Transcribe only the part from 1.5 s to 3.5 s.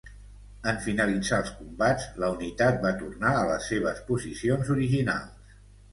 combats la unitat va tornar a